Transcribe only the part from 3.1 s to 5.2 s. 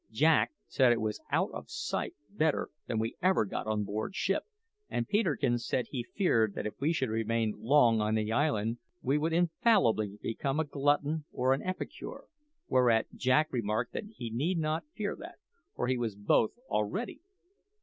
ever got on board ship; and